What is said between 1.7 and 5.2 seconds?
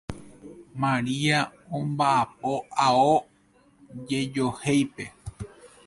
omba'apo ao jejohéipe.